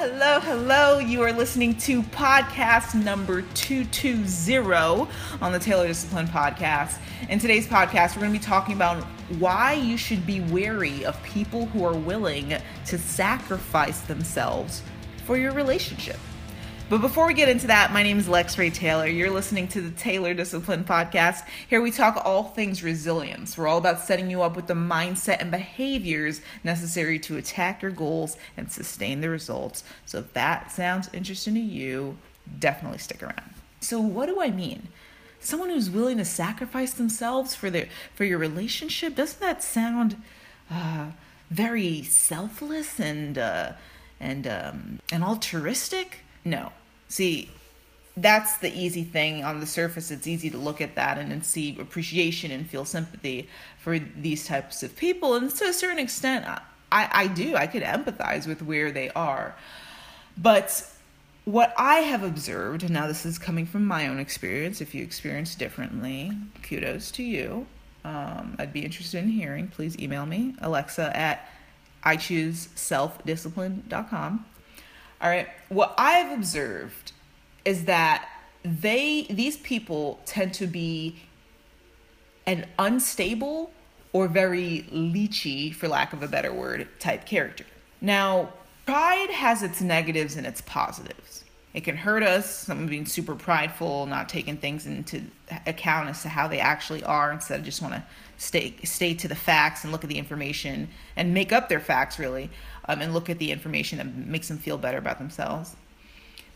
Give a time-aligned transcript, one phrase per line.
[0.00, 0.98] hello, hello.
[0.98, 5.06] You are listening to podcast number 220
[5.42, 6.98] on the Taylor Discipline podcast.
[7.28, 9.04] In today's podcast, we're going to be talking about
[9.38, 12.54] why you should be wary of people who are willing
[12.86, 14.82] to sacrifice themselves
[15.26, 16.16] for your relationship.
[16.90, 19.06] But before we get into that, my name is Lex Ray Taylor.
[19.06, 21.46] You're listening to the Taylor Discipline Podcast.
[21.68, 23.56] Here we talk all things resilience.
[23.56, 27.92] We're all about setting you up with the mindset and behaviors necessary to attack your
[27.92, 29.84] goals and sustain the results.
[30.04, 32.18] So if that sounds interesting to you,
[32.58, 33.54] definitely stick around.
[33.78, 34.88] So what do I mean?
[35.38, 40.20] Someone who's willing to sacrifice themselves for their for your relationship, doesn't that sound
[40.68, 41.12] uh,
[41.50, 43.72] very selfless and uh,
[44.18, 46.24] and um, and altruistic?
[46.44, 46.72] No,
[47.10, 47.50] See,
[48.16, 50.10] that's the easy thing on the surface.
[50.10, 54.46] It's easy to look at that and, and see appreciation and feel sympathy for these
[54.46, 55.34] types of people.
[55.34, 56.60] And to a certain extent, I,
[56.90, 57.56] I do.
[57.56, 59.56] I could empathize with where they are.
[60.38, 60.88] But
[61.44, 65.02] what I have observed, and now this is coming from my own experience, if you
[65.02, 67.66] experience differently, kudos to you.
[68.04, 69.68] Um, I'd be interested in hearing.
[69.68, 71.48] Please email me, Alexa at
[72.02, 74.46] I choose selfdiscipline.com.
[75.20, 75.48] All right.
[75.68, 77.12] What I've observed
[77.64, 78.28] is that
[78.64, 81.16] they these people tend to be
[82.46, 83.70] an unstable
[84.12, 87.64] or very leechy, for lack of a better word, type character.
[88.00, 88.52] Now,
[88.86, 91.44] pride has its negatives and its positives.
[91.72, 95.22] It can hurt us, someone being super prideful, not taking things into
[95.66, 98.02] account as to how they actually are, instead of just want to
[98.38, 102.18] stay stay to the facts and look at the information and make up their facts
[102.18, 102.50] really
[102.86, 105.76] um, and look at the information that makes them feel better about themselves.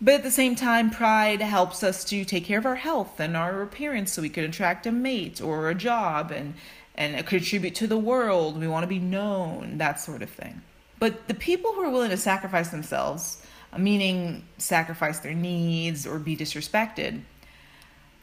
[0.00, 3.36] But at the same time, pride helps us to take care of our health and
[3.36, 6.54] our appearance so we can attract a mate or a job and,
[6.96, 8.58] and contribute to the world.
[8.58, 10.62] We want to be known, that sort of thing.
[10.98, 13.38] But the people who are willing to sacrifice themselves,
[13.78, 17.22] meaning sacrifice their needs or be disrespected,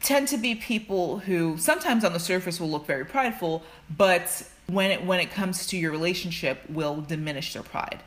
[0.00, 3.62] tend to be people who sometimes on the surface will look very prideful,
[3.96, 8.00] but when it when it comes to your relationship will diminish their pride.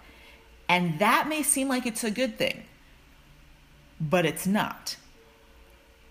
[0.70, 2.64] And that may seem like it's a good thing,
[4.00, 4.97] but it's not.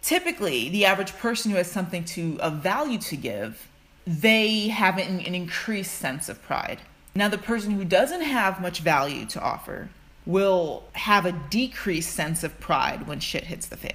[0.02, 3.68] Typically, the average person who has something to of value to give,
[4.06, 6.80] they have an, an increased sense of pride.
[7.14, 9.88] Now, the person who doesn't have much value to offer
[10.26, 13.94] will have a decreased sense of pride when shit hits the fan.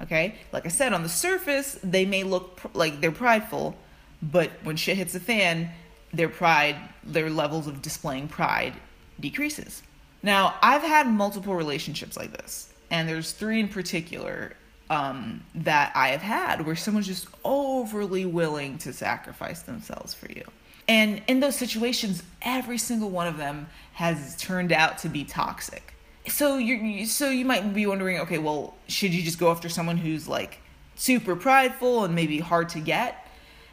[0.00, 0.36] Okay?
[0.52, 3.76] Like I said, on the surface, they may look pr- like they're prideful,
[4.22, 5.70] but when shit hits the fan,
[6.14, 8.74] their pride, their levels of displaying pride
[9.18, 9.82] decreases.
[10.22, 14.54] Now, I've had multiple relationships like this, and there's three in particular
[14.88, 20.44] um, that I have had where someone's just overly willing to sacrifice themselves for you.
[20.88, 25.94] And in those situations, every single one of them has turned out to be toxic.
[26.28, 29.96] So you so you might be wondering, okay, well, should you just go after someone
[29.96, 30.58] who's like
[30.94, 33.26] super prideful and maybe hard to get?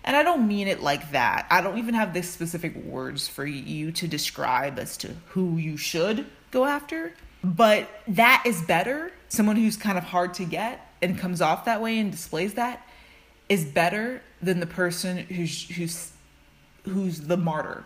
[0.04, 1.46] And I don't mean it like that.
[1.50, 5.78] I don't even have the specific words for you to describe as to who you
[5.78, 7.14] should go after.
[7.44, 9.12] But that is better.
[9.28, 12.86] Someone who's kind of hard to get and comes off that way and displays that
[13.48, 16.12] is better than the person who's who's
[16.86, 17.84] who's the martyr,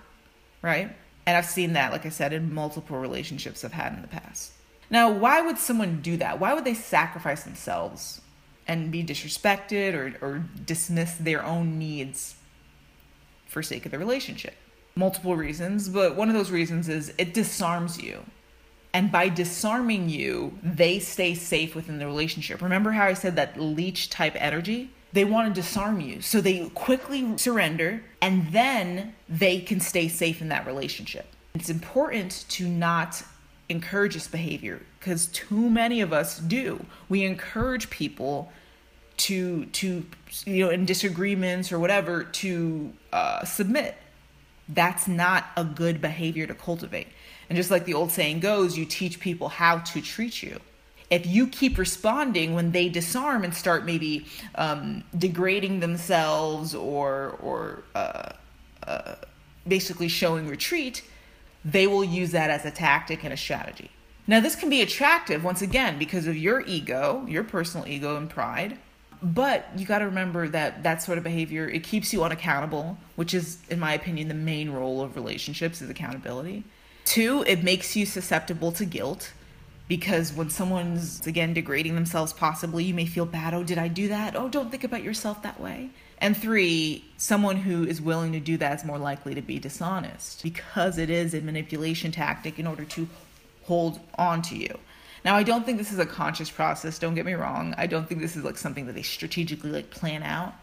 [0.62, 0.96] right?
[1.26, 4.52] And I've seen that, like I said, in multiple relationships I've had in the past.
[4.90, 6.40] Now, why would someone do that?
[6.40, 8.22] Why would they sacrifice themselves
[8.68, 12.36] and be disrespected or, or dismiss their own needs
[13.48, 14.56] for sake of the relationship.
[14.96, 18.24] Multiple reasons, but one of those reasons is it disarms you.
[18.94, 22.62] And by disarming you, they stay safe within the relationship.
[22.62, 24.92] Remember how I said that leech type energy?
[25.14, 26.22] They want to disarm you.
[26.22, 31.28] So they quickly surrender and then they can stay safe in that relationship.
[31.54, 33.24] It's important to not
[33.70, 36.86] encourage this behavior because too many of us do.
[37.10, 38.52] We encourage people
[39.16, 40.06] to to
[40.46, 43.96] you know in disagreements or whatever to uh, submit.
[44.68, 47.08] That's not a good behavior to cultivate.
[47.50, 50.60] And just like the old saying goes, you teach people how to treat you.
[51.14, 54.26] If you keep responding when they disarm and start maybe
[54.56, 58.30] um, degrading themselves or or uh,
[58.88, 59.16] uh,
[59.68, 61.04] basically showing retreat,
[61.64, 63.92] they will use that as a tactic and a strategy.
[64.26, 68.28] Now, this can be attractive once again because of your ego, your personal ego and
[68.28, 68.80] pride.
[69.22, 73.36] But you got to remember that that sort of behavior it keeps you unaccountable, which
[73.36, 76.64] is, in my opinion, the main role of relationships is accountability.
[77.06, 79.32] Two, it makes you susceptible to guilt
[79.88, 83.54] because when someone's again degrading themselves, possibly you may feel bad.
[83.54, 84.36] Oh, did I do that?
[84.36, 85.90] Oh, don't think about yourself that way.
[86.20, 90.42] And three, someone who is willing to do that is more likely to be dishonest
[90.42, 93.08] because it is a manipulation tactic in order to
[93.64, 94.80] hold on to you.
[95.26, 97.00] Now, I don't think this is a conscious process.
[97.00, 97.74] Don't get me wrong.
[97.78, 100.54] I don't think this is like something that they strategically like plan out.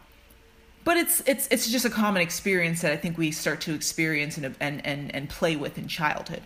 [0.83, 4.37] But it's it's it's just a common experience that I think we start to experience
[4.37, 6.41] and and and, and play with in childhood.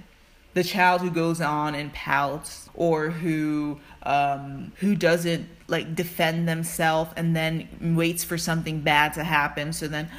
[0.56, 7.12] The child who goes on and pouts, or who um, who doesn't like defend themselves
[7.16, 9.74] and then waits for something bad to happen.
[9.74, 10.10] So then,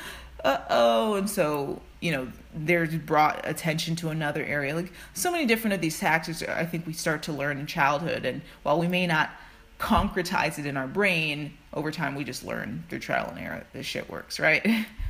[0.44, 4.74] uh oh, and so you know there's brought attention to another area.
[4.74, 8.24] Like so many different of these tactics i think we start to learn in childhood.
[8.24, 9.30] And while we may not
[9.78, 13.84] concretize it in our brain over time we just learn through trial and error this
[13.84, 14.66] shit works right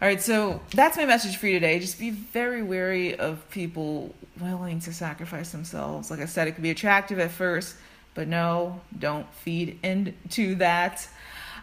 [0.00, 4.14] all right so that's my message for you today just be very wary of people
[4.40, 7.76] willing to sacrifice themselves like i said it could be attractive at first
[8.14, 11.08] but no don't feed into that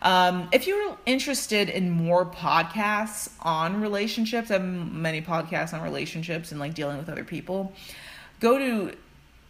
[0.01, 6.51] um, if you're interested in more podcasts on relationships, I have many podcasts on relationships
[6.51, 7.73] and like dealing with other people.
[8.39, 8.95] Go to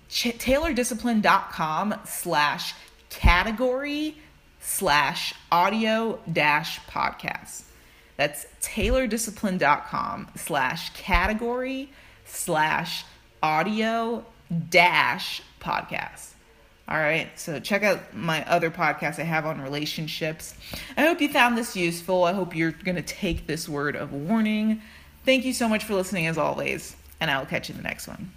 [0.10, 2.74] ch- taylordiscipline.com slash
[3.10, 4.18] category
[4.62, 7.64] slash audio dash podcast.
[8.18, 11.90] That's taylordiscipline.com slash category
[12.26, 13.06] slash
[13.42, 14.26] audio
[14.70, 16.32] dash podcast.
[16.90, 20.56] All right, so check out my other podcasts I have on relationships.
[20.96, 22.24] I hope you found this useful.
[22.24, 24.82] I hope you're going to take this word of warning.
[25.26, 27.88] Thank you so much for listening, as always, and I will catch you in the
[27.88, 28.32] next one.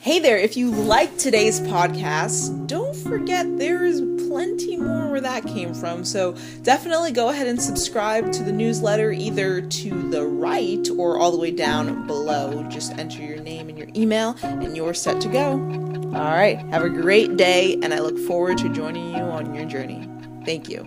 [0.00, 5.44] Hey there, if you liked today's podcast, don't forget there is plenty more where that
[5.44, 6.04] came from.
[6.04, 11.32] So definitely go ahead and subscribe to the newsletter either to the right or all
[11.32, 12.62] the way down below.
[12.68, 15.52] Just enter your name and your email, and you're set to go.
[16.14, 16.58] All right.
[16.70, 20.08] Have a great day, and I look forward to joining you on your journey.
[20.44, 20.86] Thank you.